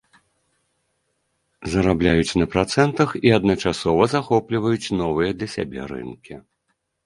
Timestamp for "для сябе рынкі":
5.41-6.33